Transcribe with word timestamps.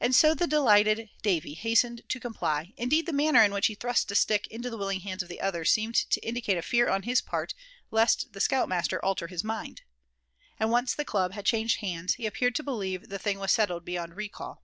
And 0.00 0.14
so 0.14 0.34
the 0.34 0.46
delighted 0.46 1.10
Davy 1.20 1.52
hastened 1.52 2.04
to 2.08 2.18
comply; 2.18 2.72
indeed 2.78 3.04
the 3.04 3.12
manner 3.12 3.42
in 3.42 3.52
which 3.52 3.66
he 3.66 3.74
thrust 3.74 4.08
the 4.08 4.14
stick 4.14 4.46
into 4.46 4.70
the 4.70 4.78
willing 4.78 5.00
hands 5.00 5.22
of 5.22 5.28
the 5.28 5.42
other 5.42 5.66
seemed 5.66 5.94
to 5.94 6.26
indicate 6.26 6.56
a 6.56 6.62
fear 6.62 6.88
on 6.88 7.02
his 7.02 7.20
part 7.20 7.52
lest 7.90 8.32
the 8.32 8.40
scout 8.40 8.66
master 8.66 8.98
alter 9.04 9.26
his 9.26 9.44
mind. 9.44 9.82
And 10.58 10.70
once 10.70 10.94
the 10.94 11.04
club 11.04 11.32
had 11.32 11.44
changed 11.44 11.80
hands 11.80 12.14
he 12.14 12.24
appeared 12.24 12.54
to 12.54 12.62
believe 12.62 13.10
the 13.10 13.18
thing 13.18 13.38
was 13.38 13.52
settled 13.52 13.84
beyond 13.84 14.16
recall. 14.16 14.62